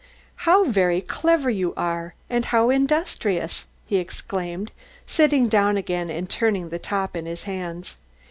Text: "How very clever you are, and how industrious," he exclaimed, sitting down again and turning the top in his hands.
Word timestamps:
"How 0.47 0.63
very 0.65 0.99
clever 0.99 1.51
you 1.51 1.75
are, 1.77 2.15
and 2.27 2.45
how 2.45 2.71
industrious," 2.71 3.67
he 3.85 3.97
exclaimed, 3.97 4.71
sitting 5.05 5.47
down 5.47 5.77
again 5.77 6.09
and 6.09 6.27
turning 6.27 6.69
the 6.69 6.79
top 6.79 7.15
in 7.15 7.27
his 7.27 7.43
hands. 7.43 7.97